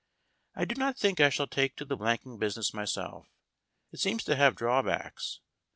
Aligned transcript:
I 0.55 0.65
do 0.65 0.73
not 0.73 0.97
think 0.97 1.19
I 1.19 1.29
shall 1.29 1.45
take 1.45 1.75
to 1.75 1.85
the 1.85 1.95
blanking 1.95 2.39
business 2.39 2.73
myself. 2.73 3.27
It 3.91 3.99
seems 3.99 4.23
to 4.23 4.35
have 4.35 4.55
drawbacks. 4.55 5.41